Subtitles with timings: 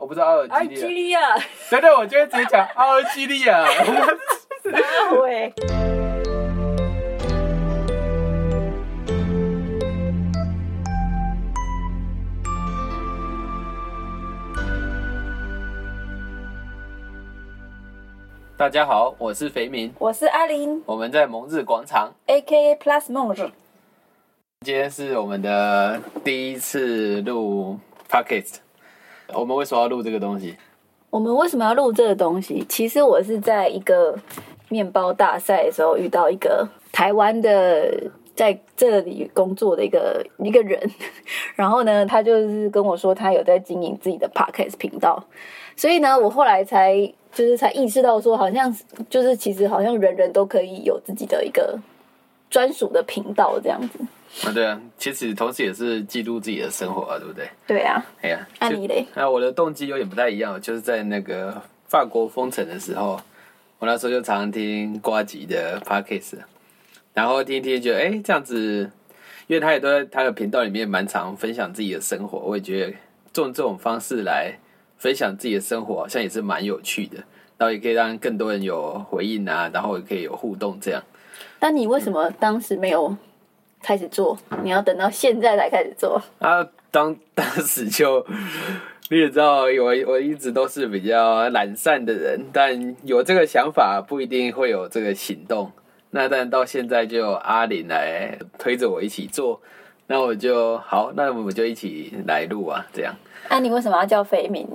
[0.00, 1.36] 我不知道阿尔利亚，亚，
[1.68, 3.66] 对对，我就会直接讲阿尔及利亚。
[18.56, 22.10] 大家好，我是肥明，我是阿林我们在蒙日广场。
[22.26, 23.50] ，A K A Plus Monge。
[24.64, 27.78] 今天是我们的第一次录
[28.08, 28.60] podcast。
[29.34, 30.56] 我们为什么要录这个东西？
[31.10, 32.64] 我们为什么要录这个东西？
[32.68, 34.16] 其实我是在一个
[34.68, 37.92] 面包大赛的时候遇到一个台湾的
[38.34, 40.80] 在这里工作的一个一个人，
[41.56, 45.22] 然后呢，他就是跟我说他有在经营自己的 podcast 频道，
[45.74, 46.94] 所以呢，我后来才
[47.32, 48.74] 就是才意识到说，好像
[49.08, 51.78] 就是其实好像人人都可以有自己的一个
[52.48, 53.98] 专属的频道这样子。
[54.44, 57.48] 啊，对啊，其实同时也是记录自己的生活啊，对不对？
[57.66, 59.04] 对啊，哎呀，就那你嘞？
[59.14, 63.20] 啊，我的动机有点不太一样，就是在那个法国封城的时候，
[63.78, 66.38] 我那时候就常常听瓜吉的 podcast，
[67.12, 68.90] 然后听一听觉得，哎，这样子，
[69.46, 72.92] 因为他也都在他的频道里面蛮常分享自己的生活，我也觉得
[73.34, 74.54] 用这种方式来
[74.96, 77.16] 分享自己的生活，好像也是蛮有趣的，
[77.58, 81.02] 然后也可以让更多人有回应啊，然后也可以有互动这样。
[81.58, 83.14] 但你为什么当时没有
[83.82, 84.36] 开始做？
[84.62, 86.20] 你要等到现在才开始做？
[86.38, 88.24] 啊，当当时就
[89.08, 95.72] 你也知道，我我一直都是比较懒散的人，但有这个想法不一定会有这个行动。
[96.10, 99.60] 那但到现在就阿林来推着我一起做，
[100.08, 103.14] 那我就好，那我们就一起来录啊，这样。
[103.48, 104.68] 那、你为什么要叫肥敏？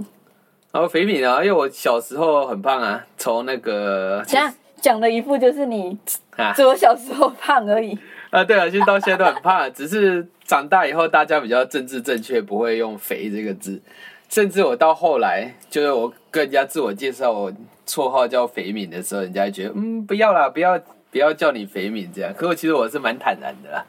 [0.72, 5.98] 然后肥敏啊，因为我小时候很胖啊，从那个现在讲的一副就是你
[6.38, 7.94] 啊只有小时候胖而已。
[7.94, 8.00] 啊，
[8.46, 13.82] 对啊，其实到现在都很怕，只是长大以后大家比较政治正确，不会用“肥”这个字。
[14.28, 17.54] 甚至我到后来，就是我跟人家自我介绍我
[17.86, 20.80] 绰号叫肥敏的时候，人家觉得嗯，不要啦，不要
[21.12, 22.34] 不要叫你肥敏这样。
[22.36, 23.86] 可我其实我是蛮坦然的啦。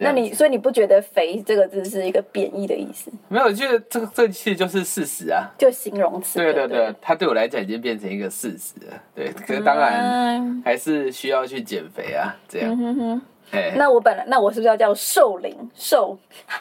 [0.00, 3.10] 那你所以你不觉得“肥”这个字是一个贬义的意思？
[3.28, 5.48] 没有，我觉得这个这其实就是事实啊。
[5.58, 6.38] 就形容词。
[6.38, 9.02] 对对对对，它对我来讲已经变成一个事实了。
[9.14, 12.70] 对，可是当然嗯还是需要去减肥啊，这样。
[12.72, 13.22] 嗯哼哼。
[13.52, 16.16] 哎，那我本来那我是不是要叫瘦龄瘦？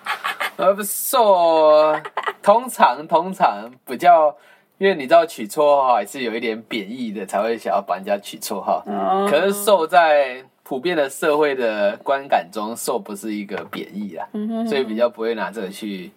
[0.57, 1.95] 呃，不瘦，
[2.41, 4.35] 通常通常比较，
[4.77, 8.83] 因为你知道取绰号还是有一点贬义的，才会想要帮人家取绰号。
[8.87, 16.11] 哦可是瘦在普遍的社会的观感中，瘦不是一个贬义啦，嗯所以比较不会拿这个去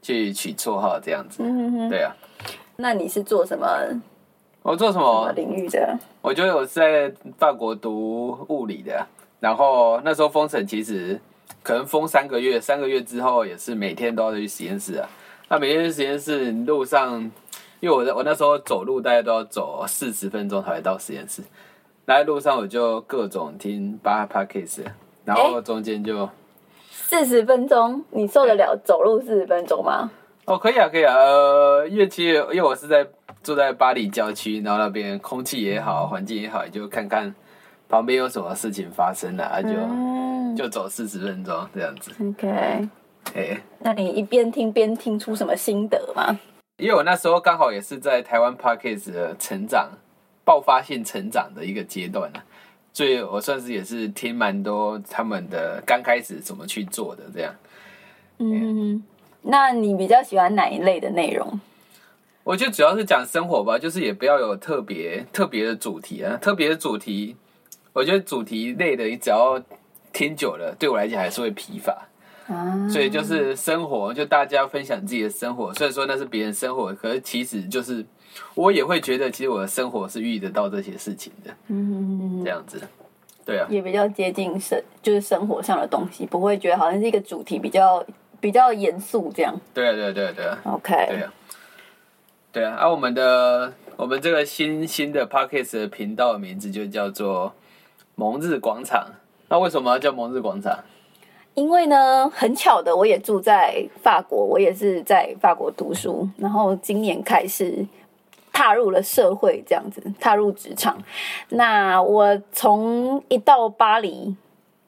[0.00, 1.42] 去取绰号这样子。
[1.42, 2.14] 嗯对啊，
[2.76, 3.66] 那你是做什么
[4.62, 5.32] 我做什什么么？
[5.32, 5.98] 领域的？
[6.22, 9.04] 我觉得我是在法国读物理的，
[9.40, 11.20] 然后那时候封城其实
[11.62, 15.08] 可能封三个月，三个月之后也是每天都要去实验室啊。
[15.48, 17.20] 那每天去实验室路上，
[17.80, 21.42] 因为我在我那时候走路大概都要走四十分钟才会到实验室，
[22.04, 24.84] 那在路上我就各种听巴哈 podcast，
[25.24, 26.28] 然后中间就、
[26.90, 30.10] 四十分钟，你受得了走路四十分钟吗？
[30.44, 33.06] 哦可以啊可以啊，呃，因为其实因为我是在
[33.42, 37.34] 住在巴黎郊区，然后那边空气也好，环境也好，也就看看
[37.90, 39.68] 旁边有什么事情发生了、啊，就。
[39.70, 42.10] 嗯就走四十分钟这样子。
[42.28, 42.88] ，OK。
[43.34, 46.36] 哎、那你一边听边听出什么心得吗？
[46.78, 49.90] 因为我那时候刚好也是在台湾 Parkes 的成长、
[50.44, 52.42] 爆发性成长的一个阶段啊，
[52.92, 57.54] 所以我算是也是听蛮多他们的刚开始怎么去做的这样。
[58.38, 59.02] 嗯，
[59.42, 61.60] 那你比较喜欢哪一类的内容？
[62.42, 67.36] 我觉得主要是讲生活吧，就是也不要有特别特别的主题啊，特别的主题，
[67.92, 69.60] 我觉得主题类的，你只要
[70.12, 72.06] 听久了，对我来讲还是会疲乏。
[72.46, 75.72] 啊，所以就是生活，就大家分享自己的生活。
[75.74, 78.04] 虽然说那是别人生活，可是其实就是
[78.54, 82.80] 我也会觉得，其实我的生活是遇得到这些事情的，嗯，这样子。
[83.46, 88.04] 对啊，也比较接近生，就是生活上的东西，不会觉得好像是一个主题比较
[88.40, 89.54] 比较严肃这样。
[89.72, 91.32] 对啊，对啊，对啊，对啊，OK，对啊，
[92.52, 92.76] 对啊。
[92.76, 97.54] 啊，我们的我们这个新新的 Podcast 的频道的名字就叫做
[98.20, 99.06] 蒙日广场。
[99.48, 100.78] 那为什么要叫蒙日广场？
[101.54, 107.86] 因为呢，很巧的，我也住在法国，我也是在法国读书，然后今年开始
[108.52, 111.02] 踏入了社会，这样子踏入职场。
[111.48, 114.36] 那我从一到巴黎，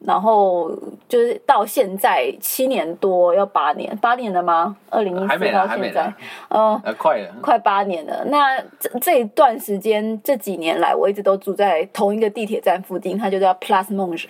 [0.05, 0.71] 然后
[1.09, 4.77] 就是到现在七年多，要八年，八年了吗？
[4.91, 6.13] 二零一四到现在
[6.49, 7.35] 呃，呃，快了。
[7.41, 8.25] 快八年了。
[8.27, 14.27] 那这这一段时间，这几年来，我一直都住在同一个地铁站附近，它就叫 Plus Monge。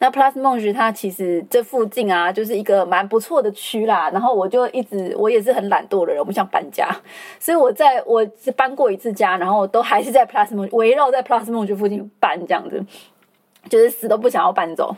[0.00, 4.10] 那 Plus Monge 它其实这附近啊，就是一个蛮不错的区啦。
[4.10, 6.88] 然后我就一直我也是很懒惰的人，我不想搬家，
[7.38, 12.84] 所以我在我只搬过一次家，然后都还是在 Plus Monge 围绕在 Plus Monge 附近搬这样子，
[13.68, 14.94] 就是死都不想要搬走。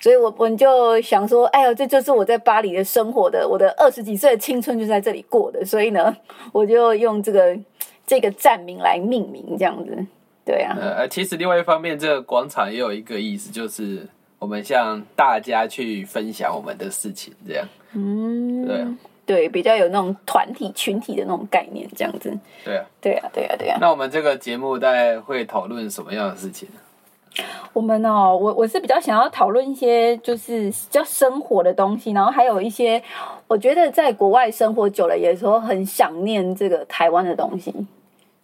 [0.00, 6.14] 所以我我就想说，哎呦，这就是我在巴黎的生活的，我的二十几岁的青春就在这里过的，所以呢，
[6.50, 7.56] 我就用这个
[8.04, 10.06] 这个站名来命名这样子。
[10.44, 14.04] 对啊，呃，其实另外一方面，这个广场也有一个意思，就是
[14.40, 17.64] 我们向大家去分享我们的事情，这样。
[17.92, 18.84] 嗯，对
[19.24, 22.36] 对，比较有那种团体群体的那种概念，这样子。
[22.64, 23.78] 对啊，对啊，对啊，对啊。
[23.80, 26.80] 那我们这个节目大概会讨论什么样的事情呢？
[27.72, 33.02] 我们哦，我我是比较想要讨论一些就是比较生活的东西，然后还有一些
[33.48, 37.74] 我觉得在国外生活久了，有时候很想念这个台湾的东西，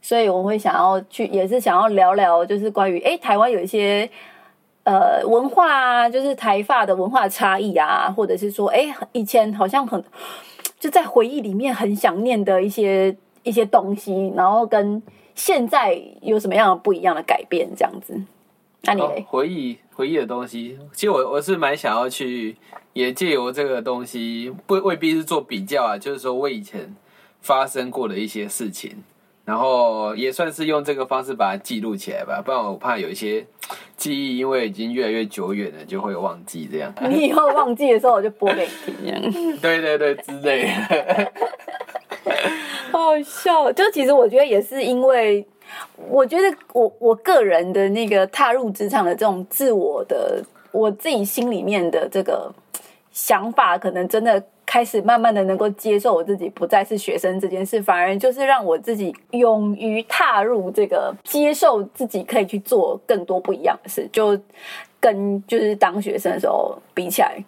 [0.00, 4.08] 所以我会想要去，也是想要聊聊，就是关于哎台湾有一些
[4.84, 10.02] 呃文化啊，就是台发的文化差异啊，或者是说哎以前好像很
[10.80, 15.02] 就在回忆里面很想念的一些一些东西，然后跟
[15.34, 18.18] 现在有什么样的不一样的改变，这样子。
[18.82, 19.12] 那你哦？
[19.26, 22.56] 回忆回忆的东西，其实我我是蛮想要去，
[22.92, 26.94] 也借由这个东西，不未必是做比较啊，就是说我以前
[27.40, 29.02] 发生过的一些事情，
[29.44, 33.44] 然后也算是用这个方式把它记录起来吧，不然我怕有一些
[33.96, 36.94] 记忆因为已经越来越久远了，就会忘记这样。
[37.10, 41.32] 你以后忘记的时候，我就播给你听，这样对对对，之类的。
[42.92, 43.72] 好 好笑。
[43.72, 45.46] 就其实我觉得也是因为，
[46.08, 50.42] 我觉得我我个人的那个踏入职场的这种自我的，
[50.72, 52.52] 我自己心里面的这个
[53.12, 64.38] 想法，可能真的开始慢慢的能够接受我自己不再是学生这件事，反而就是让我自己勇于踏入这个接受自己可以去做更多不一样的事，就
[65.00, 67.42] 跟就是当学生的时候比起来。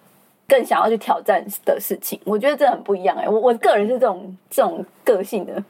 [0.50, 5.62] 更想要去挑战的事情，我觉得这很不一样哎、我我个人是这种这种个性的，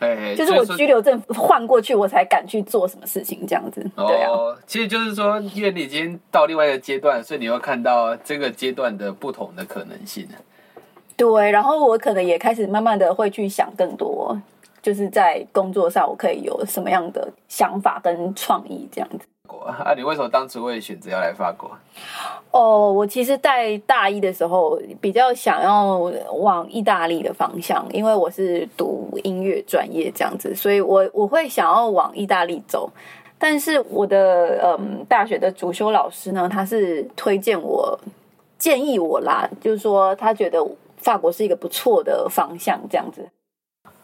[0.00, 3.80] 哎，就是我拘留证换过去，我才敢去做什么事情这样子。
[3.96, 10.28] 对啊，哦，其实就是说，因为你已经到另外一个阶段，所以你会看到这个阶段的不同的可能性。
[11.16, 14.38] 对，然后我可能也开始慢慢的会去想更多，
[14.82, 19.26] 就是在工作上我可以有什么样的想法跟创意这样子。
[19.46, 21.70] 国 啊，你为什么当初会选择要来法国？
[22.50, 25.98] 哦，我其实，在大一的时候比较想要
[26.32, 32.90] 往意大利的方向，因为我是读音乐专业这样子，所以我我会想要往意大利走。
[33.38, 37.98] 但是我的嗯大学的主修老师呢，他是推荐我
[38.58, 40.58] 建议我啦，就是说他觉得
[40.96, 43.28] 法国是一个不错的方向，这样子。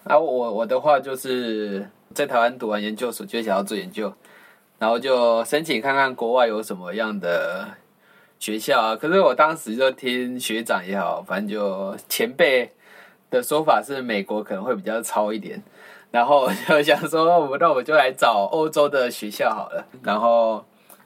[0.04, 4.12] 啊，我我的话就是在台湾读完研究所，就想要做研究，
[4.82, 7.68] 然后就申请看看国外有什么样的
[8.40, 8.96] 学校啊。
[8.96, 12.68] 可是我当时就听学长也好，反正就前辈
[13.30, 15.62] 的说法是美国可能会比较糙一点，
[16.10, 19.86] 然后我就想说，我那我就来找欧洲的学校好了。
[20.02, 20.64] 然后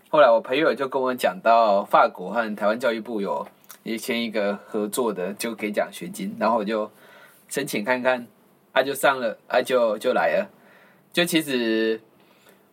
[0.09, 3.47] 后来我朋友就跟我讲到法国和台湾教育部有
[3.83, 6.91] 也签一个合作的，就给奖学金，然后我就
[7.47, 8.27] 申请看看。
[8.73, 10.49] 他、就上了，他、就就来了。
[11.13, 12.01] 就其实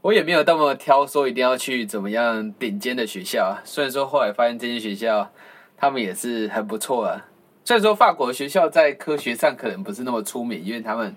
[0.03, 3.63] 我也没有那么挑，说一定要去怎么样顶尖的学校啊。
[3.63, 5.31] 虽然说后来发现这些学校
[5.77, 7.25] 他们也是很不错啊。
[7.63, 11.15] 虽然说法国学校在科学上可能不是那么出名，因为他们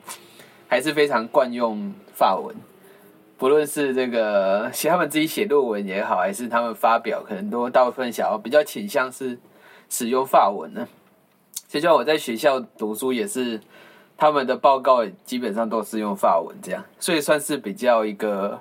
[0.69, 2.55] 还是非常惯用法文，
[3.37, 9.37] 不论是这个写他们自己写论文也好，还是他们发表，可能都大部分想要比较倾向是
[9.91, 10.87] 使用法文呢。
[11.69, 13.61] 就像我在学校读书也是。
[14.19, 18.59] 他们的报告基本上都是用法文这样，所以算是比较一个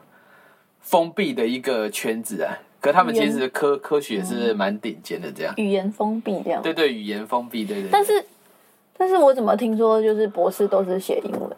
[0.85, 2.57] 封闭的一个圈子啊。
[2.79, 5.51] 可他们其实科科学是蛮顶尖的这样。
[5.57, 6.61] 语言封闭这样。
[6.61, 7.89] 对对，语言封闭，对对。
[7.91, 8.23] 但是，
[8.95, 11.49] 但是我怎么听说就是博士都是写英文？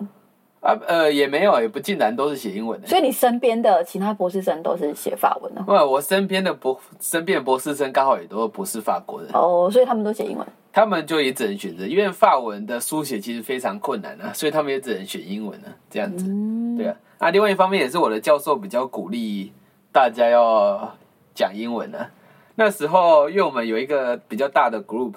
[0.60, 2.88] 啊呃也没有，也不尽然都是写英文的。
[2.88, 5.62] 所以你身边的其他博士生都是写法文的？
[5.62, 9.30] 不，我身边的博身边的博士生刚好也都不是法国人。
[9.34, 10.46] 哦，所以他们都写英文。
[10.74, 16.26] 他们就也只能选择，因为法文的书写其实非常困难啊，所以他们也只能选英文啊，这样子。
[16.28, 19.52] 嗯、对啊，啊，另外一方面也是我的教授比较鼓励
[19.92, 20.96] 大家要
[21.34, 22.12] 讲英文啊。
[22.54, 25.14] 那时候，因为我们有一个比较大的 group，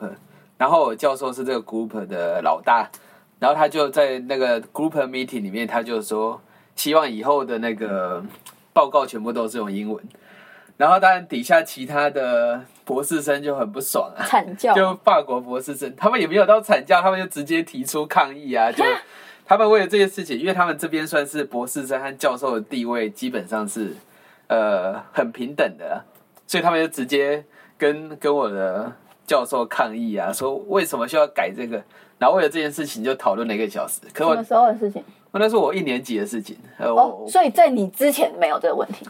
[0.56, 2.88] 然后我教授是这个 group 的老大，
[3.40, 6.40] 然后他就在那个 group meeting 里面，他就说
[6.76, 8.22] 希望以后的那个
[8.72, 10.00] 报告全部都是用英文。
[10.76, 18.82] 然后当然底下其他的博士生就很不爽啊，惨叫，就法国博士生，他们也没有到惨叫，他们就直接提出抗议啊，就
[19.44, 23.94] 他们为了这件事情，因为他们这边算是博士生和教授的地位基本上是
[24.46, 26.02] 呃很平等的，
[26.46, 27.44] 所以他们就直接
[27.76, 28.90] 跟跟我的
[29.26, 31.82] 教授抗议啊，说为什么需要改这个，
[32.20, 34.00] 然后为了这件事情就讨论了一个小时。
[34.14, 35.02] 可我什么时候的事情？
[35.32, 39.08] 那是我一年级的事情，呃，哦，所以在你之前没有这个问题。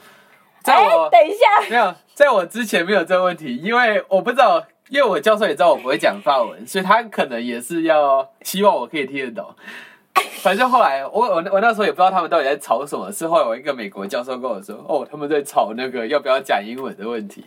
[0.62, 9.50] 在我哎等一下，没有，在我之前没有这个问题，因为我不知道，因为我教授也知道我不会讲法文，所以他可能也是要希望我可以听得懂。
[10.43, 17.47] 反正后来我我我那时候也不知道他们到底在吵什么，是后来我一个美国教授跟我说，哦，他们在吵那个要不要讲英文的问题。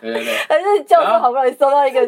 [0.00, 2.00] 对对对，但 是教授好不容易收到一个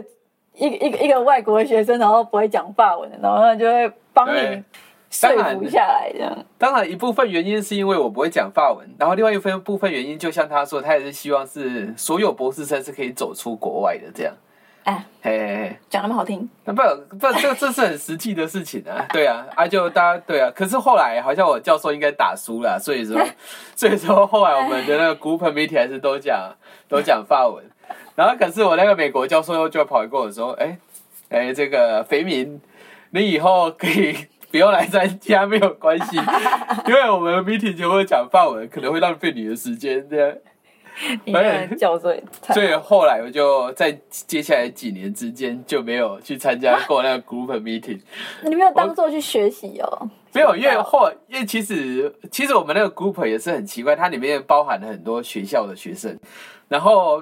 [0.57, 4.65] 一个一个一个外国的学生，然后不会讲法文的，然后他就会帮你对
[5.11, 6.37] 说服下来，这样。
[6.59, 14.35] 当然一部分原因是因为我不会讲法文，然后另外一分部分原因，就像他说，他也是希望是所有博士生是可以走出国外的这样。
[14.85, 15.77] 哎，嘿。
[15.89, 16.83] 讲那么好听，那不
[17.17, 23.19] 不，这这是很实际的事情啊， 对啊，啊就大家对啊，可是后来好像我教授应该打输了，所以说
[23.75, 26.53] 所以说后来我们的那个 group meeting 还是都讲
[26.87, 27.65] 都讲法文，
[28.15, 30.79] 然后可是我那个美国教授就跑来跟我说，哎
[31.31, 32.61] 哎，这个肥民，
[33.11, 34.15] 你以后可以
[34.51, 36.17] 不用来参加没有关系，
[36.87, 40.37] 因为我们 meeting 就会讲范文，可能会浪费你的时间这样。
[41.25, 42.15] 你的教授
[42.53, 47.99] 所以后来我就在接下来几年之间就没有去参加过那个 group meeting。
[48.45, 50.09] 你没有当做去学习哦。
[50.33, 56.17] 没有，因为后因为其实其实我们那个 group 也是很奇怪，它里面包含了很多学校的学生，
[56.69, 57.21] 然后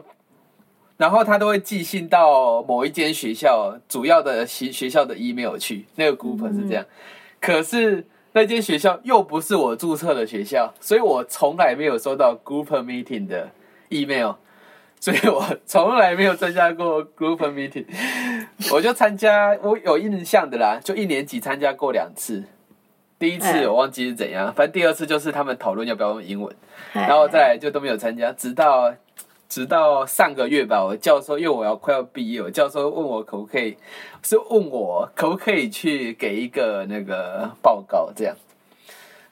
[1.03, 6.85] 然后他都会寄信到某一间学校主要的学学校的 email 去，那个 group 是这样。
[7.41, 13.51] 可是那间学校又不是我注册的学校，所以我从来没有收到 group meeting 的
[13.89, 14.35] email。
[15.01, 17.85] 所以我从来没有参加过 group meeting，
[18.73, 22.45] 我就参加我有印象的啦，就一年级参加过两次。
[23.19, 26.55] 第一次嗯我忘记是怎样，反正第二次就是他们讨论要不要用英文，
[26.93, 28.95] 然然后再来就都没有参加，直到
[29.53, 33.77] 直到上个月吧，我教授因为我要快要毕业，我教授问我可不可以，
[34.23, 38.35] 是问我可不可以去给一个那个报告这样。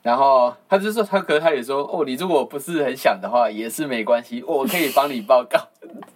[0.03, 5.59] 然后他就说，他可是他也说，哦，你如果不是很想的话，也是没关系，我可以帮你报告。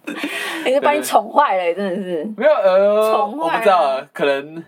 [0.67, 2.31] 也是把你宠坏了，真的是。
[2.37, 4.63] 没有，呃，宠坏我不知道啊，可能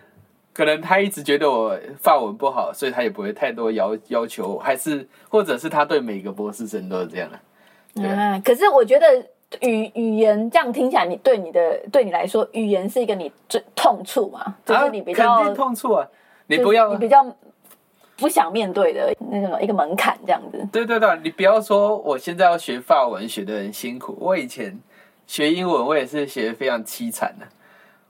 [0.52, 7.38] 可能他一直觉得我发文不好，所以他也不会太多要要求我，还是或者是他对每个博士生都是这样的。
[7.38, 7.47] 对
[7.96, 9.06] 嗯，可是我觉得
[9.60, 16.06] 语语言这样听起来，你对你的对你来说，语言是一个你最痛处嘛，就是你比较、痛处啊！
[16.46, 17.24] 你就是不要你比较
[18.16, 20.66] 不想面对的那种一个门槛，这样子。
[20.72, 24.78] 对对对，你不要说我现在要学法文学的很辛苦，我以前
[25.26, 27.46] 学英文我也是学的非常凄惨的。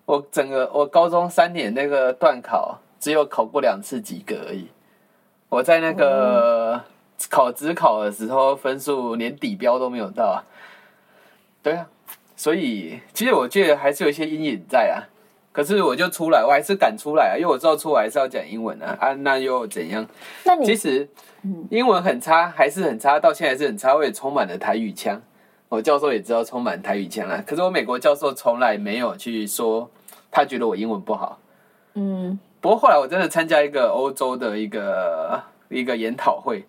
[0.04, 4.68] 我整个我高中三年那个段考只有考过两次及格而已。
[5.50, 6.82] 我在那个
[7.30, 10.38] 考职考的时候分数连底标都没有到啊。
[11.62, 11.86] 对啊，
[12.36, 15.02] 所以其实我觉得还是有一些阴影在啊。
[15.50, 20.06] 可是我就出来，我还是敢出来啊，因为我知道出来是要讲英文啊，啊，那又怎样？
[20.44, 21.08] 那你其实
[21.68, 25.20] 英文很差，还是很差，到现在还是很差，我也充满了台语腔。
[25.68, 29.90] 我教授也知道充满台语腔啊，可是我美国教授从来没有去说
[30.30, 31.40] 他觉得我英文不好。
[31.94, 36.64] 嗯，不过后来我真的参加一个欧洲的一个一个研讨会，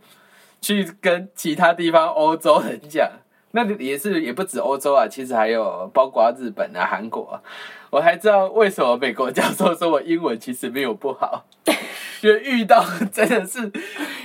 [0.62, 3.10] 去跟其他地方欧洲人讲，
[3.52, 7.42] 那也是也不止欧洲啊，其实还有包括日本啊、韩国啊。
[7.90, 11.44] 我还知道为什么美国教授说我英文其实没有不好，
[12.22, 13.62] 因为遇到真的是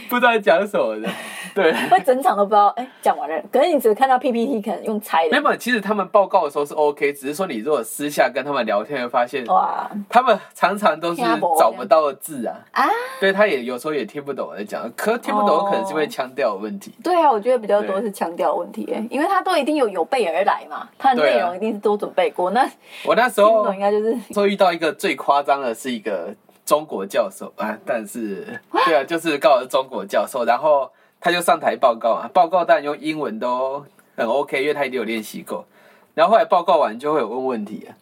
[0.08, 1.08] 不知道讲什么的。
[1.54, 3.40] 对，会整场都不知道，哎，讲完了。
[3.52, 5.40] 可是你只看到 PPT，可能用猜的。
[5.40, 11.22] 没有，其实他们报告的时候是 OK，只是说你如果私下跟他们聊天，会发现哇他们常常都是
[11.56, 12.56] 找不到字啊。
[12.72, 12.88] 啊！
[13.20, 16.92] 对，他也有时候也听不懂我在讲，可听不懂哦可能是因为腔调的问题。
[17.04, 22.50] 对啊，我觉得比较多是腔调问题，哎因为他都一定有有备而来嘛，他的内容一定是都准备过。
[22.50, 22.68] 那
[23.04, 26.34] 我那时听不候懂应该就是说遇到一个最夸张的是一个
[26.64, 30.90] 中国教授啊，但是对啊，就是告诉中国教授，然后
[31.20, 33.84] 他就上台报告啊，报告当然用英文都
[34.16, 35.66] 很 OK，因为他一定有练习过。
[36.14, 37.96] 然后后来报告完就会有问问题啊，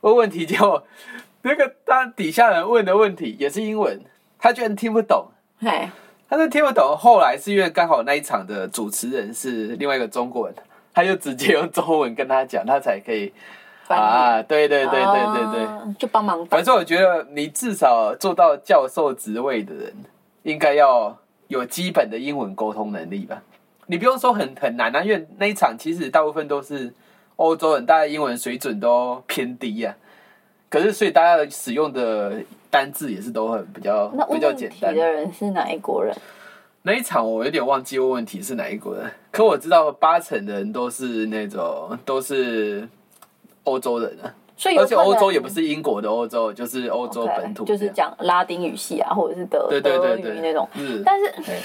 [0.00, 0.82] 问问题就
[1.42, 4.00] 那个当底下人问的问题也是英文，
[4.38, 5.28] 他居然听不懂。
[5.60, 5.90] 哎，
[6.28, 10.56] 他是听不懂，后来是因为刚好那一场的主持人是另外一个中国人，
[10.92, 13.32] 他就直接用中文跟他讲，他才可以
[13.86, 15.64] 翻译啊，对对对对对对。
[15.64, 19.94] 啊就帮忙反正我觉得你至少做到教授职位的人，
[20.42, 21.16] 应该要
[21.48, 23.42] 有基本的英文沟通能力吧。
[23.86, 26.92] 你不用说很很难啊，因为那一场其实大部分都是
[27.36, 29.94] 欧洲人，大家英文水准都偏低呀、
[30.70, 34.94] 可是所以大家使用的单字也是都很比较比较简单。
[34.94, 36.16] 的人是哪一国人？
[36.82, 42.88] 那一场我有点忘记问问题是哪一国人，可我知道八成的人都是那种都是
[43.64, 50.36] 欧洲人啊，所以而且欧洲也不是英国的欧洲，就是欧洲本土就是讲拉丁语系啊，或者是德对对德对对。
[50.36, 50.68] 语那种。
[50.74, 51.60] 是，但是哎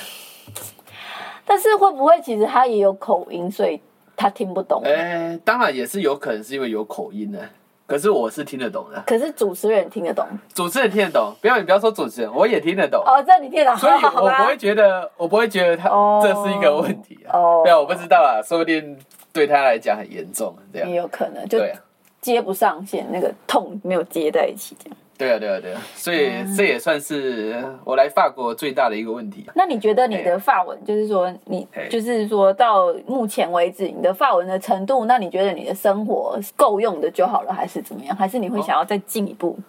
[1.46, 3.82] 但是会不会其实他也有口音，所以
[4.16, 4.82] 他听不懂？
[4.86, 7.40] 哎，当然也是有可能是因为有口音的，
[7.88, 10.24] 可是我是听得懂的，可是主持人听得懂。
[10.54, 13.02] 主持人听得懂，不要你不要说主持人，我也听得懂。
[13.04, 16.20] 哦，这你听得懂，所以我 不会觉得，我不会觉得他哦。
[16.22, 17.34] 这是一个问题啊。
[17.40, 17.62] 哦。
[17.64, 18.96] 对啊，我不知道啊，说不定
[19.34, 20.88] 对他来讲很严重，这样。
[20.88, 20.98] 也。
[20.98, 21.80] 有可能就对啊，
[22.22, 24.98] 接不上线，那个痛没有接在一起这样。
[25.18, 29.46] 对啊，对啊，对啊，所以嗯这也算是我来法国最大的一个问题。
[29.54, 38.16] 那你觉得你的法文，就是说你就是说到目前为止，你的法文的程度，那你觉得你的生活够用的就好了，还是怎么样？
[38.16, 39.60] 还是你会想要再进一步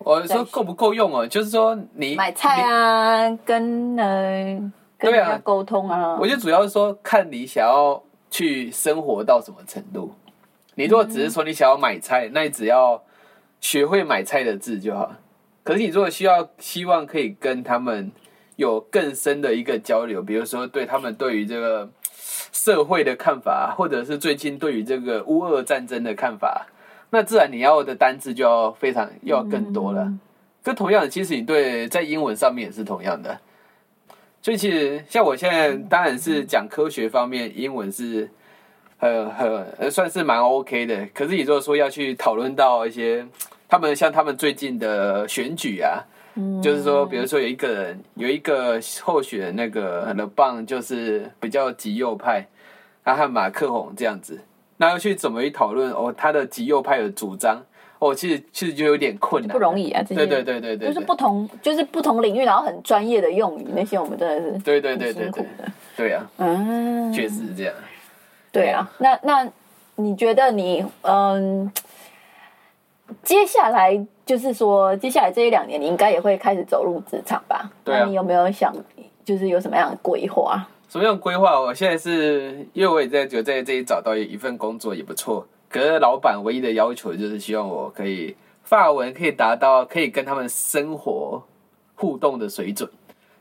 [0.00, 1.26] 我说够不够用哦？
[1.26, 6.18] 就是说你买菜啊，跟呃跟人家沟通啊？
[6.20, 10.12] 我觉得主要是说看你想要去生活到什么程度。
[10.78, 13.02] 你如果只是说你想要买菜，那你只要
[13.60, 15.12] 学会买菜的字就好。
[15.64, 18.12] 可是你如果需要希望可以跟他们
[18.54, 21.90] 有更深的一个交流，比如说对他们对于这个
[22.52, 26.68] 社会的看法，或者是最近对于这个乌俄战争的看法，
[27.10, 30.12] 那自然你要的单字就要非常要更多了。
[30.62, 33.40] 可同样的，其实你对在英文上面也是同样的。
[34.40, 38.30] 所以其实像我现在当然是讲科学方面，英文是
[38.98, 41.06] 很很呃算是蛮 OK 的。
[41.14, 43.24] 可是你如果说要去讨论到一些
[43.68, 52.46] 他们像他们最近的选举啊，嗯就是说比如说有一个人有一个候选人那个勒棒就是比较极右派，
[53.04, 54.40] 他和马克宏这样子，
[54.76, 57.62] 那要去怎么去讨论哦他的极右派的主张
[58.00, 65.44] 哦，其实其实就有点困难，不容易啊，这些对对对对对，就是不同，就是不同领域，然后很专业的用语，那些我们真的是对对对对对。
[65.96, 67.74] 对啊，嗯，确实是这样。
[68.52, 68.90] 对啊。
[68.98, 69.48] 那那
[69.96, 71.70] 你觉得你嗯，
[73.22, 77.70] 接下来就是说，接下来这一两年，你应该也会开始走入职场吧？
[77.84, 78.74] 对啊那你有没有想，
[79.24, 80.66] 就是有什么样的规划？
[80.88, 81.60] 什么样规划？
[81.60, 91.42] 我现在是因为我也在觉得在这里找到一份工作也不错，可是老板唯一的要求就是希望我可以发文可以达到可以跟他们生活
[91.94, 92.88] 互动的水准，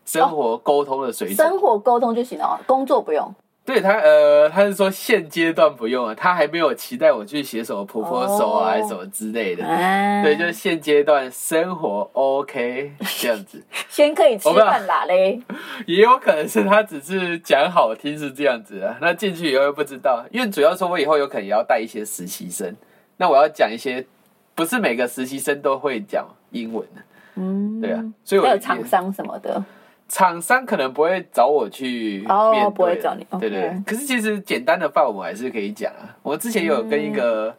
[0.05, 1.47] 生活沟通的水准。
[1.47, 3.33] 生活沟通就行了，工作不用。
[3.67, 9.65] 对他，呃，他是说现阶段不用啊，他还没有期待我去写什么 proposal 啊，哦还是什么之类的。
[9.65, 15.41] 啊，对，就是现阶段生活 OK 这样子， 先可以吃饭啦嘞。
[15.85, 22.73] 也有可能是他只是讲好听是这样子啊，那进去以后又不知道，因为主要说我以后有可能也要带一些实习生，
[23.17, 24.07] 那我要讲一些
[24.55, 27.01] 不是每个实习生都会讲英文的，
[27.35, 29.61] 嗯，对啊，所以我有厂商什么的。
[30.07, 32.71] 厂商可能不会找我去哦面对。
[32.71, 36.15] 不会找你对对可是其实简单的法文我还是可以讲啊。
[36.23, 37.55] 我之前有跟一个、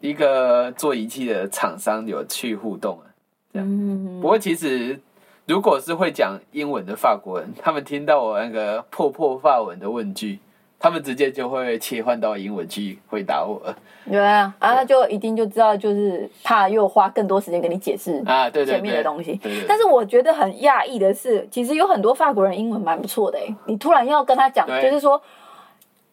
[0.00, 3.06] 一个做仪器的厂商有去互动啊。
[3.54, 5.00] 嗯，不过其实
[5.46, 10.38] 如果是会讲英文的法国人，他们听到我那个破破法文的问句，
[10.82, 13.74] 他们直接就会切换到英文去回答我了
[14.10, 18.50] 对啊，啊，他就一定就知道，就是怕又花更多时间跟你解释啊。
[18.50, 19.34] 对对前面的对，东西。
[19.36, 23.54] 对对但是我觉得很讶异的是，其实有很多法国人英文蛮不错的诶。
[23.66, 25.22] 你突然要跟他讲，就是说，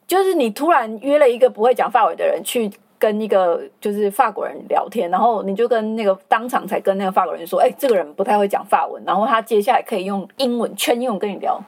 [0.06, 11.60] 就是你突然约了一个不会讲法文的人去跟一个就是法国人聊天，然后你就跟那个当场才跟那个法国人说，哎、这个人不太会讲法文，然后他接下来可以用英文全英文跟你聊，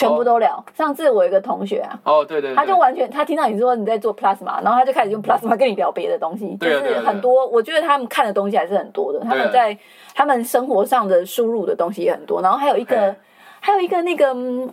[0.00, 0.64] 全部都聊。
[0.74, 2.56] 上次我有一个同学啊，哦对对，对。
[2.56, 9.76] 他就完全他听到你说你在做 plasma，然后他就开始用 plasma 跟你聊别的东西，就是很多，我觉得他们看的东西还是很多的，他们在
[10.14, 13.14] 他们生活上的输入的东西也很多，然后还有一个
[13.60, 14.32] 还有一个那个。
[14.34, 14.72] 嗯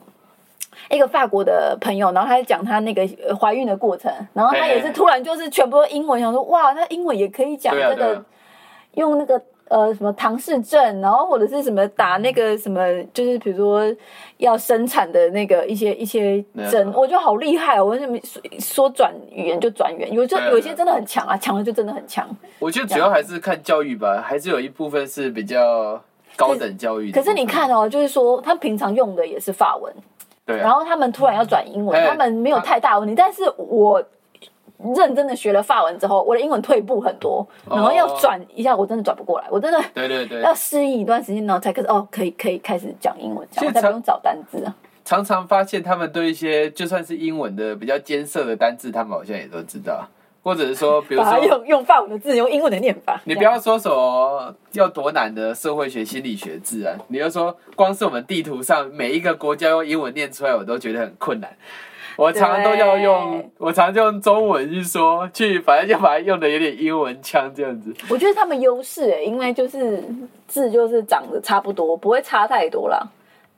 [0.92, 8.24] 一个法国的朋友，然后他在讲他那个呃怀孕的过程，然后他也是突然就是全部都英文，想说哇，他英文也可以讲这个，
[8.94, 12.82] 用那个呃什么唐氏症，然后或者是什么打那个什么，
[13.13, 13.84] 就是比如说
[14.38, 17.86] 要生产的那个一些一些针，我觉得好厉害哦！
[17.86, 22.27] 我什么说说转语言就转语言，有就有些真的很强啊，强的就真的很强。
[22.60, 26.01] 我觉得主要还是看教育吧，还是有一部分是比较
[26.36, 27.12] 高等教育。
[27.12, 29.93] 可是你看哦，就是说他平常用的也是法文，
[30.45, 34.03] 对啊，然后他们突然要转英文，他们没有太大问题，但是我。
[34.96, 44.76] 认真的学了法文之后，我的英文退步很多，然后要转一下，我真的转不过来，我真的对对对，要适应一段时间，然后才开始哦，可以可以开始讲英文，这样我才不用找单字啊。
[45.04, 50.06] 常常发现他们对一些就算是英文的比较艰涩的单字，他们好像也都知道，
[50.44, 51.40] 或者是说，比如说。
[51.40, 53.20] 用用法文的字，用英文的念法。
[53.24, 61.50] 你不要说什么要多难的社会学、心理学字啊，你就说光是我们地图上每一个国家用英文念出来，我都觉得很困难。
[62.17, 67.93] 我常常都要用，我常用中文去说，去反正就把它用的有点英文腔这样子。
[68.10, 70.03] 我觉得他们优势哎，因为就是
[70.47, 72.99] 字就是长得差不多，不会差太多啦。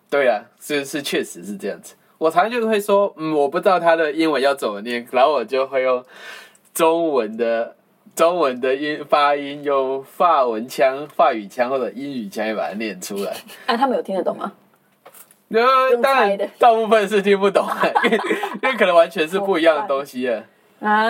[0.10, 1.96] 对啊，是是确实是这样子。
[2.18, 6.04] 我常常就会说，嗯，我不知道他的英文要怎么念，然后我就会用
[6.74, 7.76] 中文的
[8.14, 13.32] 中文的音发音，用法文腔、法语腔或者英语腔把它念出来。
[13.68, 14.52] 啊，他们有听得懂吗？
[15.52, 17.68] 呃，当然大部分是听不懂，
[18.06, 18.18] 因为
[18.64, 20.44] 因为可能完全是不一样的东西啊。
[20.82, 21.06] 啊，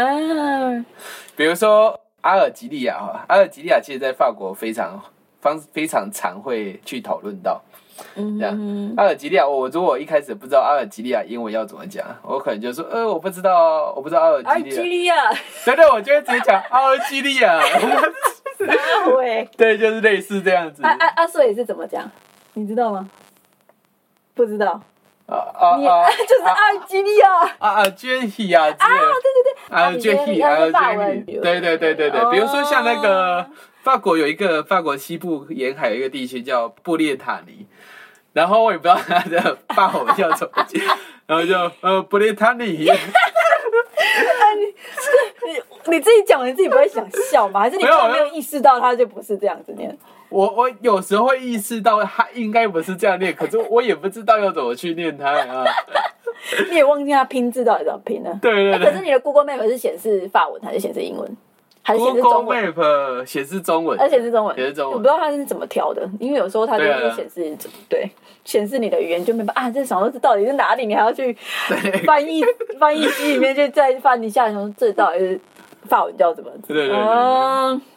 [1.36, 5.02] 比如说阿尔及利亚哈，阿尔及利亚其实在法国非常
[5.42, 7.62] 方非常常会去讨论到。
[8.16, 15.16] 这样嗯，阿尔及利亚，我如果一开始不知道阿尔及利亚英文要怎么讲，我可能就说，呃，我不知道，我不知道阿尔阿及利亚，基利亚，
[15.66, 17.60] 对对，我就会直接讲阿尔及利亚，
[19.58, 20.82] 对，就是类似这样子。
[20.82, 22.10] 阿阿阿穗是怎么讲？
[22.54, 23.10] 你知道吗？
[24.46, 24.82] 不知道，
[25.28, 27.42] 啊啊你啊 就是阿基利亚。
[27.60, 27.70] 啊。
[27.82, 28.78] 啊，捐喜啊，啊，对
[29.36, 31.26] 对对，啊，捐喜，啊，啊你觉得法捐文。
[31.26, 32.30] 喜，对对对对对，哦。
[32.32, 33.46] 比如说像那个
[33.84, 37.66] 法国有一个法国西部沿海有一个地区叫布列塔尼，
[38.34, 40.98] 然后我也不知道它的法文叫什么讲，
[41.28, 42.66] 然后就呃布列塔尼，
[44.56, 47.60] 你你自己讲，你自己不会想笑吗？
[47.62, 49.96] 还是你根本没有意识到它就不是这样子念？
[50.30, 55.66] 我我有时候会意识到他应该不是这样念，可是我也不知道要怎么去念它啊。
[56.70, 58.40] 你也忘记它拼字到底怎么拼了？
[58.42, 61.38] 对对可是你的 Google Map 是显示法文还是显示英文，
[61.82, 64.94] 还是显示 Google 中文？Map 显示中文，而且是中文，显示中文。
[64.94, 67.58] 我不知道它是怎么调的，因为有时候它就对啊是显示
[67.90, 68.10] 对
[68.46, 71.36] 显示你的语言就没办法啊，这想说这到底是哪里，你还要去
[72.06, 72.42] 翻译
[72.80, 75.40] 翻译机里面去再翻一下，想说这到底是
[75.88, 76.50] 法文叫怎么？
[76.68, 76.98] 对对对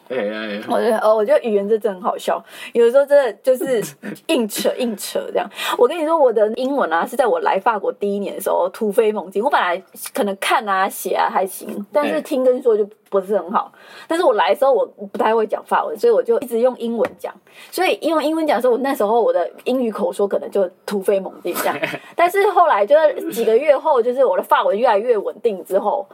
[0.09, 2.43] 哎哎，我觉得哦，我觉得语言这真的很好笑，
[2.73, 3.81] 有的时候真的就是
[4.27, 5.49] 硬扯硬扯这样。
[5.77, 9.41] 我跟你说，我的英文啊是在我来法国第一年的时候突飞猛进。
[9.41, 9.81] 我本来
[10.13, 13.71] 可能看啊写啊还行，但是听跟说就不是很好。
[14.07, 17.33] 但是我来的时候我不太会讲法文，所以我就一直用英文讲。
[17.71, 21.75] 所以用英文讲的时候，我那时候我的英语口说可能就突飞猛进这样。
[22.15, 26.05] 但是后来就是几个月后，就是我的法文越来越稳定之后，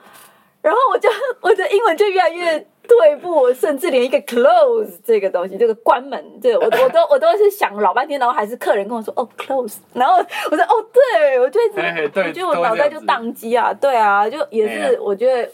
[0.61, 1.09] 然后我就
[1.41, 11.79] 我的英文就越来越退步，我甚至连一个 close 这个东西，这个关门，这个我我都 我都是想老半天，然后还是客人跟我说哦 close， 然后我说哦对，我就一直
[12.13, 15.49] 我觉得我脑袋就宕机啊，对啊，就也是我觉得。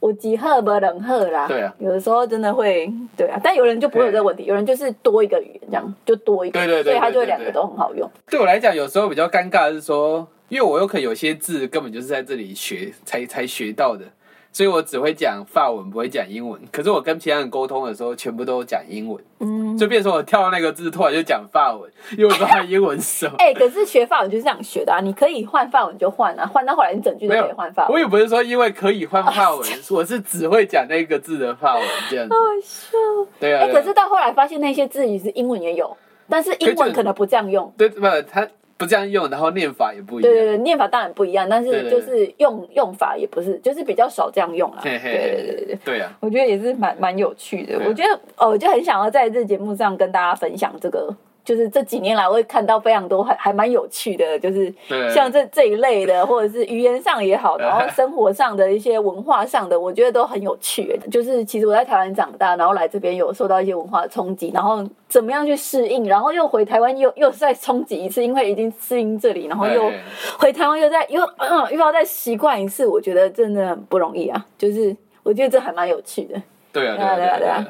[0.00, 8.08] 我几赫不能喝啦，对啊有的时候真的会，对啊，但有人就不会有这个问题，有人就是多一个语言这样，就多一个，对对对所以他就两个都很好用。
[8.30, 14.04] 对我来讲，有时候比较尴尬的是说，因为我有可能有些字根本就是在这里学才才学到的，
[14.52, 16.60] 所以我只会讲法文，不会讲英文。
[16.72, 23.34] 可是我跟其他人沟通的时候，全部都讲英文，嗯，就变成我跳到那个字，突然就讲法文，因为我不知道它英文是什么。
[23.38, 25.00] 哎、可是学法文就是这样学的啊！
[25.00, 27.92] 你可以换法文就换啊，换到后来你整句都可以换法，文。
[27.92, 32.34] 我也不是说因为可以换法文， 我是只会讲那个字的法文这样子。
[32.34, 32.98] 好笑。
[33.38, 35.94] 对啊，哎、可是到后来发现那些字也是英文也有，
[36.28, 37.72] 但是英文可能不这样用。
[37.76, 38.48] 对不，他
[38.78, 40.32] 不这样用，然后念法也不一样。
[40.32, 44.78] 对对对，念法当然不一样，但是就是用用法也不是，就是比较少这样用啦。
[44.80, 45.78] 对对对对对。
[45.84, 47.76] 对啊，我觉得也是蛮蛮有趣的。
[47.76, 51.12] 啊我觉得哦，我就很想要在这节目上跟大家分享这个，
[51.48, 54.70] 就是这几年来我会看到非常多还还蛮有趣的，就是
[55.14, 61.00] 像这这一类的，或者是语言上也好， 然后生活上的一些文化上的，我觉得都很有趣。
[61.10, 70.02] 就是其实我在台湾长大，然后来这边有受到一些文化的冲击，然后怎么样去适应，然后又回台湾又又再冲击一次，因为已经适应这里，然后又哎
[70.38, 74.44] 回台湾又再又、嗯、又要再习惯一次，我觉得真的很不容易啊。
[74.58, 76.34] 就是我觉得这还蛮有趣的。
[76.74, 77.66] 对啊，对啊，对啊，对啊。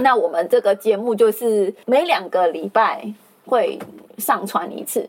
[0.00, 3.04] 那我们这个节目就是每两个礼拜
[3.46, 3.78] 会
[4.18, 5.08] 上传一次，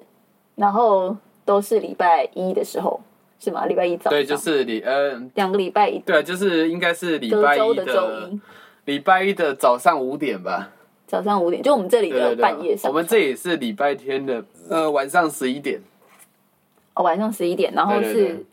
[0.56, 3.00] 然后都是礼拜一的时候，
[3.40, 3.66] 是吗？
[3.66, 8.42] 礼拜一早，对，就是礼呃，两个礼拜一，对啊，就是应该是礼拜一周的周的一
[8.86, 10.70] 礼拜一的早上五点吧。
[11.08, 15.80] 早上五点，就我们这里的半夜上我们这也是礼拜天的呃晚上十一点。
[16.96, 18.44] 哦晚上十一点，然后是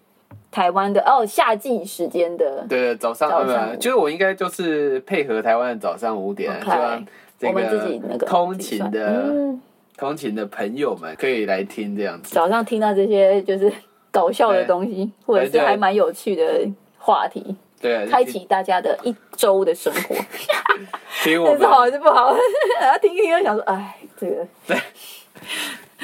[0.52, 7.06] 台湾的哦夏季时间的，对对，早上早上呃，就是我应该就是配合台湾的早上五点，OK 希望
[7.38, 9.60] 这我们自己那个通勤的嗯，
[9.96, 12.34] 通勤的朋友们可以来听这样子。
[12.34, 13.72] 早上听到这些就是
[14.12, 20.14] 搞笑的对东西，或者是对还蛮有趣的话题，对啊，开启大家的一周的生活。
[21.24, 22.36] 听我们 是好还是不好？
[22.78, 24.76] 然后听一听就想说，哎，这个对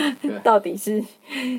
[0.42, 1.02] 到底是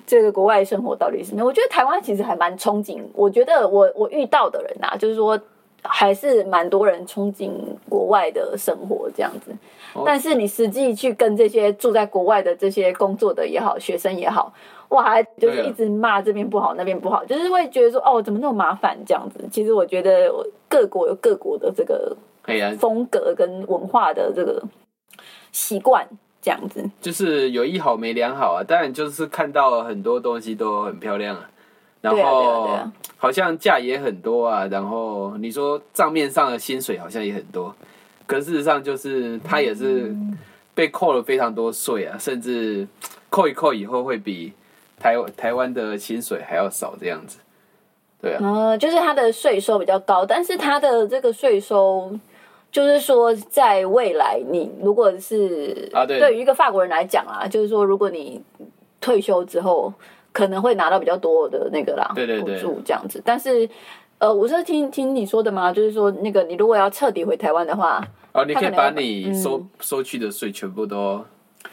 [0.06, 1.44] 这个国外生活到底是什么？
[1.44, 3.02] 我觉得台湾其实还蛮憧憬。
[3.14, 5.40] 我觉得我我遇到的人啊，就是说
[5.84, 7.52] 还是蛮多人憧憬
[7.88, 9.52] 国外的生活这样子。
[9.94, 14.54] 哦但是你实际去跟这些住在国外的这些工作的也好，学生也好，
[14.90, 19.40] 哇，还就是一直骂这边不好那边不好，就是会觉得说哦，怎么那么麻烦这样子。
[19.52, 20.32] 其实我觉得
[20.68, 22.16] 各国有各国的这个
[22.78, 24.62] 风格跟文化的这个
[25.52, 26.08] 习惯
[26.42, 26.90] 这样子。
[27.02, 28.64] 就是有一好没两好啊。
[28.68, 31.50] 当然就是看到很多东西都很漂亮啊，
[32.02, 32.80] 然对啊啊后
[33.18, 37.76] 好像价也很多啊，然后你说账面上的薪水好像也很多，
[38.26, 40.16] 可事实上就是他也是
[40.74, 42.88] 被扣了非常多税啊，甚至
[43.30, 44.54] 扣一扣以后会比
[44.98, 47.40] 台台湾的薪水还要少这样子。
[48.22, 52.12] 对啊，呃，就是他的税收比较高，但是他的这个税收，
[52.72, 58.42] 就是说在未来，你如果是啊对于一个法国人来讲啊，就是说如果你
[59.02, 59.92] 退休之后，
[60.32, 63.22] 可能会拿到比较多的那个啦，对对对补助这样子。
[63.26, 63.68] 但是，
[64.20, 68.02] 呃，我是听听你说的嘛，就是说那个你如果要彻底回台湾的话，
[68.34, 71.24] 哦，你可以把你收、收去的税全部都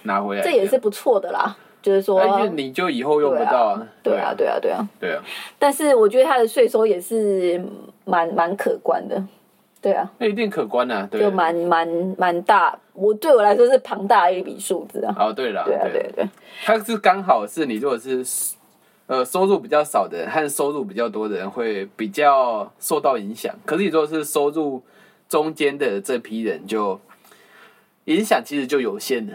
[0.04, 1.56] 拿回来，这也是不错的啦。
[1.82, 3.86] 就是说，你就以后用不到啊。
[4.02, 4.88] 对啊，对啊，对啊。
[4.98, 5.22] 对啊，
[5.58, 7.62] 但是我觉得他的税收也是
[8.04, 9.22] 蛮蛮可观的，
[9.80, 10.10] 对啊。
[10.18, 11.06] 那一定可观啊。
[11.10, 15.14] 对就蛮蛮蛮大，我对我来说是庞大的一笔数字啊。
[15.18, 16.28] 哦，对了，对啊，对对，
[16.64, 18.24] 它是刚好是你如果是
[19.06, 24.82] 呃收入比较少的人和收入比较多的人会比较受到影响，可是你如果是收入
[25.28, 26.98] 中间的这批人就
[28.06, 29.32] 影响其实就有限的，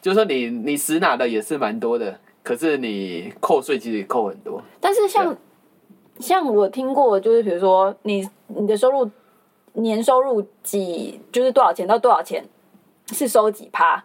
[0.00, 4.62] 就是说你你实拿的也是蛮多的，可是你扣税其实也扣很多。
[4.80, 5.36] 但是像
[6.18, 9.10] 像我听过，就是比如说你你的收入
[9.74, 12.44] 年收入几就是多少钱到多少钱
[13.08, 14.04] 是收几趴，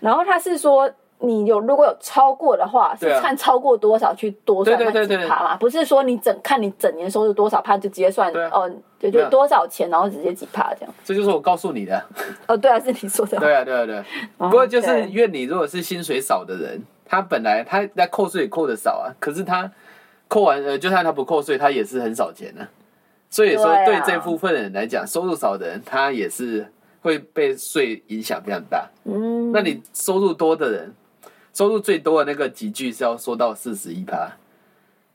[0.00, 0.90] 然后他是说。
[1.24, 5.56] 你有如果有超过的话，是看超过多少去多算几趴嘛？
[5.56, 10.92] 不是说你整看你整年收入多少趴就直接算哦，就没有就多少钱，然后直接几趴这样。
[11.04, 12.04] 这就是我告诉你的。
[12.48, 13.38] 哦，对啊，是你说的。
[13.38, 14.04] 对啊，对啊，对
[14.36, 19.70] 不过就是对因为你如果是薪水少的人，他本来他在扣税也扣的少啊，可是他
[20.26, 22.66] 扣完呃，就算他不扣税，他也是很少钱的、
[23.32, 28.90] 所以说对这部分人来讲，收入少的人他也是会被税影响非常大。
[29.04, 30.92] 嗯，那你收入多的人，
[31.54, 34.30] 收入最多的那个集聚是要缩到四十一趴，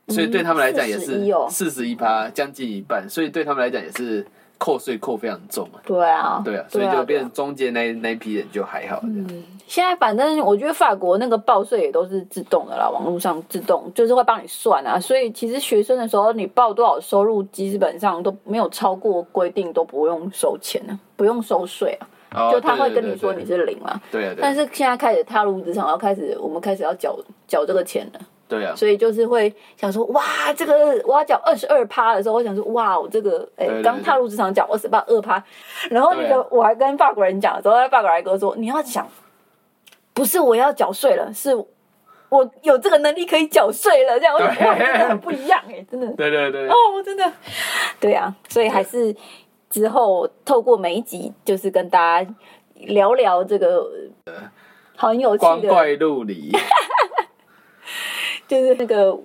[0.08, 1.48] 所以对他们来讲也是41哦。
[1.48, 4.26] 四十一趴，将近一半，所以对他们来讲也是
[4.58, 5.80] 扣税扣非常重啊。
[5.86, 9.44] 对啊，对啊，所以就变成中间那那一批人就还好这样。
[9.66, 14.98] 现在反正我觉得法国那个报税也都是自动的啦，网络上自动就是会帮你算啊。
[14.98, 22.08] 所以其实学生的时候，你报多少收入，基本上都没有超过规定，都不用收钱啊，不用收税啊。
[22.34, 24.00] 哦就他会跟你说你是零嘛。
[24.10, 30.22] 对啊，但是现在开始踏入职场，然后开始我们开始要缴缴这个钱了，对啊，所以就是会想说，哇，
[30.56, 35.42] 这个我要缴二十二趴的时候，我想说，哇，我这个哎刚踏入职场缴二十八二趴，
[35.90, 39.06] 然后那个我还跟法国人讲的时候，法国人还跟我说，你要想，
[40.14, 41.54] 不是我要缴税了，是
[42.30, 44.66] 我有这个能力可以缴税了，这样我想对。
[44.66, 46.06] 哇，真的很不一样哎，真的。
[46.14, 47.32] 对对对哦，真的，
[48.00, 49.14] 对啊，所以还是
[49.68, 52.34] 之后透过每一集，就是跟大家
[52.74, 53.86] 聊聊这个
[54.96, 56.50] 很有趣的，光怪陆离。
[58.48, 59.16] 就是那个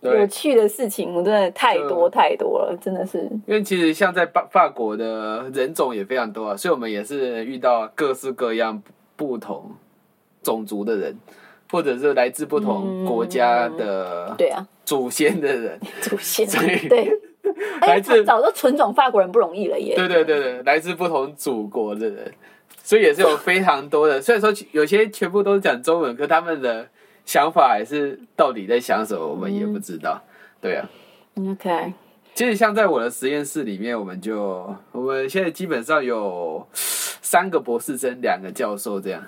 [0.00, 3.18] 有，趣的事情，我真的太多太多了，真的是。
[3.46, 8.82] 因为其实像在法法国的人种也非常多啊，所以我们也是遇到各式各样
[9.14, 9.70] 不同
[10.42, 11.16] 种族的人，
[11.70, 15.78] 或者是来自不同国家的对啊，祖先的人。
[16.02, 16.44] 祖先
[16.88, 17.16] 对，
[17.80, 19.94] 哎来自找到纯种法国人不容易了耶。
[19.94, 22.32] 对对对对，来自不同祖国的人，
[22.82, 24.20] 所以也是有非常多的。
[24.20, 26.88] 虽然说有些全部都是讲中文，可他们的
[27.24, 30.20] 想法还是到底在想什么，我们也不知道。
[30.60, 30.88] 对啊
[31.36, 31.92] ，，OK，
[32.34, 39.22] 其实像在我的实验室里面，我们就我们现在基本上有三个博士生，两个教授，这样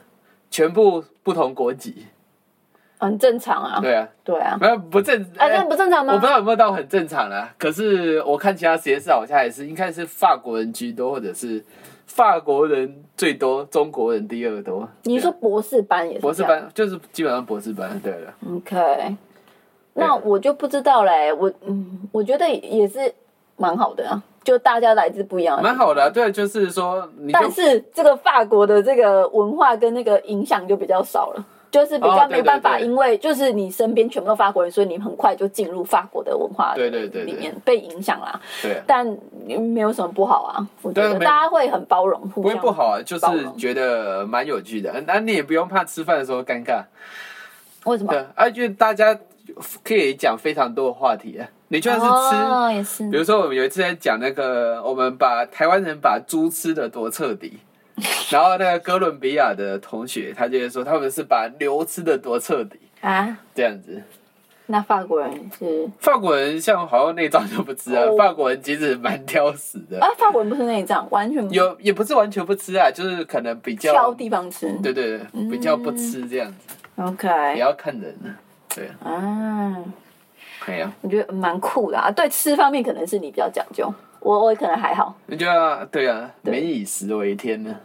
[0.51, 2.07] 全部不同国籍。
[2.99, 3.81] 很正常啊。
[3.81, 6.25] 对啊，对啊，没有不正，啊，这不正常吗我不？
[6.25, 11.63] 知道有没有到很正常啦，可是我看其他实验室好像还是应该是法国人居多，或者是
[12.07, 14.89] 法国人最多，中国人第二多。
[15.03, 19.17] 你说博士班也是博士班就是基本上博士班，对了，OK，
[19.95, 21.33] 那我就不知道嘞。
[21.33, 23.13] 我嗯，我觉得也是
[23.57, 38.41] 蛮好的啊，就大家来自不一样的，蛮好的啊、对，就是说你就但是这个法国的这个文化跟那个影响就比较少了，就是比较没办法，因为就是你身边全部都法国人，所以你很快就进入法国的文化对对对对里面被影响啦。
[38.63, 39.05] 对啊，但
[39.45, 43.27] 没有什么不好啊，我觉得大家会很包容，不会不好啊，就是
[43.59, 45.03] 觉得蛮有趣的。
[45.05, 46.85] 那你也不用怕吃饭的时候尴尬，
[47.87, 48.25] 为什么对？
[48.37, 49.19] 啊，因为大家
[49.83, 51.49] 可以讲非常多的话题啊。
[51.69, 57.59] 你就算是吃，哦，也是比如说我们有一次在讲那个，我们把台湾人把猪吃的多彻底，
[58.31, 63.39] 然后那个哥伦比亚的同学他就会说他们是把牛吃的多彻底，啊。
[63.55, 64.03] 这样子。
[64.67, 74.67] 那法国人是法国人像好像内脏就不吃啊，哦法国人其实蛮挑食的，啊，法国人不是内脏，完全不有也不是完全不吃啊，就是可能比较挑地方吃。
[74.83, 78.35] 对对对，比较不吃这样子，也 OK，也要看人呢。
[78.75, 79.77] 对，啊，
[80.61, 82.11] 可以啊，我觉得蛮酷的啊。
[82.11, 83.93] 对吃方面可能是你比较讲究，
[84.25, 87.77] 我我可能还好，那就要对啊，民以食为天呢。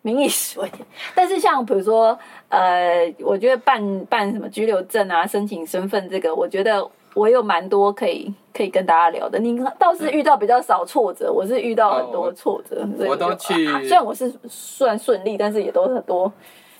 [0.00, 0.86] 民以食为天。
[1.12, 2.16] 但是像比如说，
[2.48, 9.40] 呃，我觉得办办什么居留证啊、申请身份这个，我觉得我有蛮多可以可以跟大家聊的。
[9.40, 12.88] 你倒是遇到比较少挫折，我是遇到很多挫折。
[13.00, 16.32] 我都去啊虽然我是算顺利，但是也都很多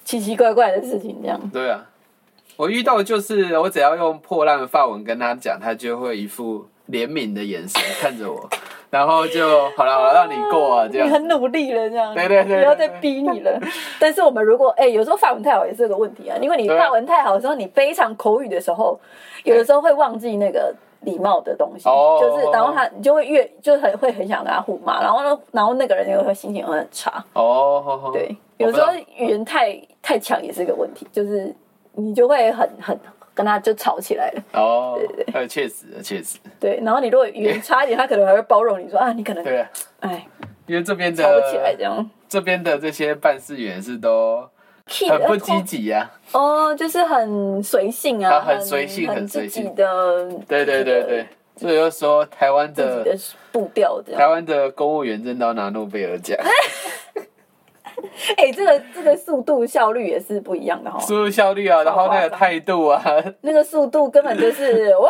[0.04, 1.38] 奇奇怪怪的事情这样。
[1.52, 1.84] 对啊，
[2.56, 8.48] 我遇到就是我只要用破烂的法文跟他讲，他就会一副怜悯的眼神看着我，
[8.90, 9.46] 然后就
[9.76, 11.06] 好了，好了，让你过啊，这样。
[11.06, 13.60] 你很努力了，这样，对对对对不要再逼你了。
[14.00, 16.84] 但是我们如果哎、有时候法文太好也是个问题啊，因为你对啊。
[16.84, 18.98] 法文太好的时候，你非常口语的时候，
[19.44, 22.18] 有的时候会忘记那个礼貌的东西，哦。
[22.20, 27.22] 就是然后他你就会越就很会很想跟他互骂，然后呢，然后那个人又会心情会很差。
[27.34, 31.54] 哦，对，有时候语言太太强也是个问题，就是
[31.92, 32.98] 你就会很很
[33.38, 34.42] 跟他就吵起来了。
[34.54, 34.98] 哦，
[35.32, 39.70] 呃，确实，确实，对，然后你如果语言差一点，他可能还会包容你说啊，你可能对啊，
[40.00, 40.26] 哎
[40.66, 42.10] 因为这边吵不起来这的样。
[42.28, 44.46] 这边的这些办事员是都
[45.08, 49.72] 很不积极呀、哦，就是很随性啊，他很随性很很随性。
[49.76, 53.06] 的，对对对对，所以就说台湾的
[53.52, 54.02] 步调。
[54.14, 56.36] 台湾的公务员真的要拿诺贝尔奖，
[58.36, 60.98] 哎、这个这个速度效率也是不一样的哈。
[61.00, 63.02] 速度效率啊，然后那个态度啊，
[63.42, 65.08] 那个速度根本就是哇，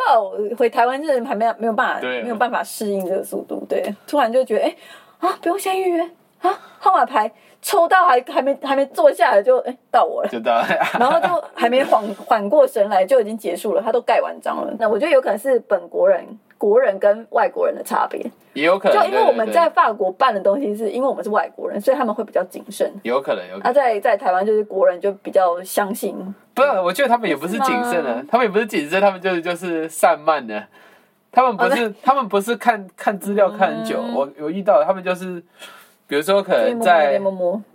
[0.56, 4.76] 回台湾就是还没有没有办法对没有办法适应这个速度，对，突然就觉得哎、
[5.20, 6.02] 啊，不用先预约
[6.40, 10.28] 啊，号码牌抽到还还没还没坐下来就哎、到我了。
[10.28, 10.62] 就到
[10.98, 14.72] 然后就还没缓缓过神来，就已经结束了，他都盖完章了。
[14.78, 16.24] 那我觉得有可能是本国人、
[16.58, 18.30] 国人跟外国人的差别。
[18.54, 22.92] 也有可能，就因为我们在法国办的东西，是因为我们是外国人，所以他们会比较谨慎。
[23.04, 26.16] 有可能有可啊，能，在在台湾就是国人就比较相信，
[26.54, 30.66] 不是，我觉得他们也不是谨慎的他们也不是谨慎，他们就是就是散漫的。
[31.30, 34.00] 他们不哦是，他们不是看看资料看很久。
[34.00, 35.40] 嗯我我遇到他们就是，
[36.08, 37.20] 比如说可能在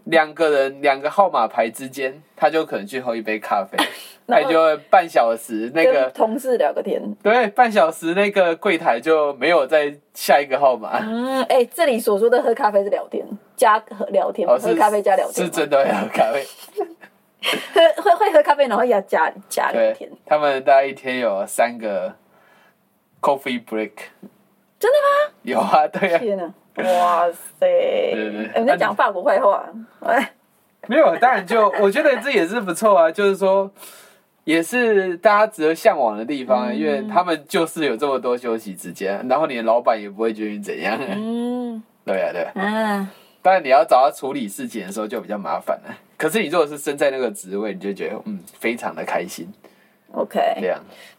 [0.05, 3.77] 两个人两个号码牌之间，他就可能去喝一杯咖啡，
[4.25, 6.99] 那然后你就会半小时那跟个同事聊个天。
[7.21, 10.99] 对半小时那个柜台就没有再下一个号码。
[10.99, 13.23] 嗯，哎、这里所说的喝咖啡是聊天
[13.55, 16.43] 加喝聊天，哦，喝咖啡加聊天是吗，真的要喝咖啡。
[17.97, 22.15] 喝会会喝咖啡，然后要加加聊天，，他们大概一天有三个
[23.21, 23.91] coffee break。
[24.79, 25.33] 真的吗？
[25.43, 26.53] 有啊，对啊，天哪！
[26.83, 28.11] 哇塞！
[28.13, 29.63] 对对哎我们在讲法国坏话，
[30.01, 30.33] 哎，
[30.87, 33.71] 没有，当然就我觉得这也是不错啊， 就是说。
[34.45, 40.99] 也是大家值得向往的地方因为他们就是有这么多休息时间，然后你的老板也不会觉得你怎样。
[40.99, 42.51] 嗯 对啊，对啊。
[42.55, 43.07] 嗯，
[43.41, 45.97] 当然你要找他处理事情的时候就比较麻烦了。
[46.17, 49.47] 可是你如果是身在那个职位，你就觉得嗯非常的开心
[50.11, 50.77] ，OK，样。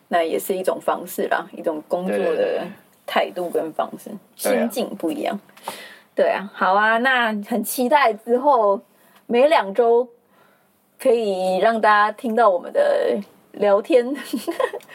[0.08, 2.66] 那也是一种方式啦，一种工作的
[3.06, 5.38] 态度跟方式，心境不一样。
[6.14, 8.80] 对啊，好啊，那很期待之后
[9.26, 10.08] 每两周
[11.00, 13.18] 可以让大家听到我们的
[13.52, 14.06] 聊天，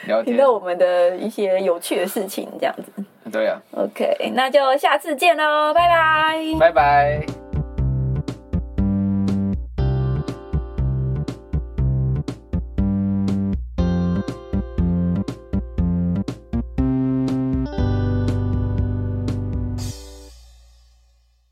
[0.05, 3.03] 聊天 听到我们的一些有趣的事情，这样子。
[3.31, 6.39] 对啊，OK，那就下次见喽，拜拜。
[6.59, 7.48] 拜拜。